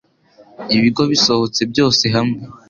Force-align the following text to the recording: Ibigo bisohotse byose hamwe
Ibigo 0.75 1.01
bisohotse 1.11 1.61
byose 1.71 2.03
hamwe 2.15 2.39